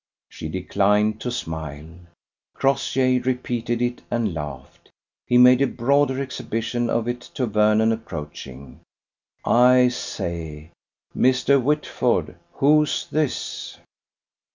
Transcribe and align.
She 0.29 0.49
declined 0.49 1.21
to 1.21 1.29
smile. 1.31 1.91
Crossjay 2.55 3.19
repeated 3.19 3.83
it, 3.83 4.01
and 4.09 4.33
laughed. 4.33 4.89
He 5.27 5.37
made 5.37 5.61
a 5.61 5.67
broader 5.67 6.19
exhibition 6.19 6.89
of 6.89 7.07
it 7.07 7.21
to 7.35 7.45
Vernon 7.45 7.91
approaching: 7.91 8.79
"I 9.45 9.89
say. 9.89 10.71
Mr. 11.15 11.61
Whitford, 11.61 12.35
who's 12.53 13.05
this?" 13.11 13.77